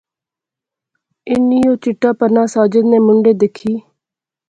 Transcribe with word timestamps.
انی 1.31 1.59
او 1.67 1.73
چٹا 1.83 2.09
پرنا 2.19 2.43
ساجد 2.53 2.85
نے 2.91 2.97
مونڈھے 3.05 3.33
دیکھی 3.41 3.73